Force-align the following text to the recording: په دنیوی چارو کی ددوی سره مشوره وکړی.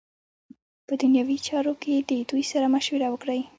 په 0.87 0.93
دنیوی 1.01 1.37
چارو 1.47 1.73
کی 1.81 1.93
ددوی 2.09 2.43
سره 2.51 2.65
مشوره 2.75 3.07
وکړی. 3.09 3.41